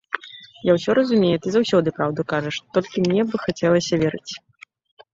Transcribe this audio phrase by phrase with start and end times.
[0.69, 4.33] Я ўсё разумею, ты заўсёды праўду кажаш, толькі мне б хацелася верыць.